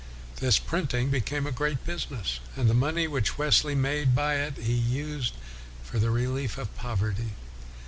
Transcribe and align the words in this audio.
This 0.37 0.57
printing 0.57 1.11
became 1.11 1.45
a 1.45 1.51
great 1.51 1.85
business, 1.85 2.39
and 2.55 2.67
the 2.67 2.73
money 2.73 3.07
\vhich 3.07 3.37
Wesley 3.37 3.75
made 3.75 4.15
by 4.15 4.33
it 4.37 4.57
he 4.57 4.73
used 4.73 5.35
for 5.83 5.99
the 5.99 6.09
relief 6.09 6.57
of 6.57 6.75
poverty. 6.75 7.33